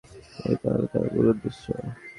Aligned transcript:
এই 0.45 0.55
তাহলে 0.61 0.85
তার 0.91 1.05
মূল 1.13 1.25
উদ্দেশ্য! 1.31 1.63